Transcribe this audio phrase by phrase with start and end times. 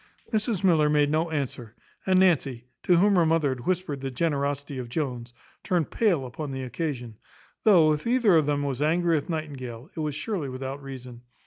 [0.33, 1.75] Mrs Miller made no answer;
[2.07, 5.31] and Nancy, to whom her mother had whispered the generosity of Jones,
[5.63, 7.19] turned pale upon the occasion;
[7.65, 11.21] though, if either of them was angry with Nightingale, it was surely without reason.